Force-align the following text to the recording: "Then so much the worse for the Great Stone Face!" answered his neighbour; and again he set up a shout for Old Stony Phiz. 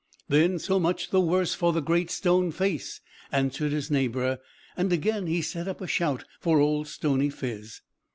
"Then 0.29 0.57
so 0.57 0.79
much 0.79 1.11
the 1.11 1.19
worse 1.21 1.53
for 1.53 1.71
the 1.73 1.79
Great 1.79 2.09
Stone 2.09 2.53
Face!" 2.53 3.01
answered 3.31 3.71
his 3.71 3.91
neighbour; 3.91 4.39
and 4.75 4.91
again 4.91 5.27
he 5.27 5.43
set 5.43 5.67
up 5.67 5.79
a 5.79 5.85
shout 5.85 6.25
for 6.39 6.57
Old 6.59 6.87
Stony 6.87 7.29
Phiz. 7.29 7.81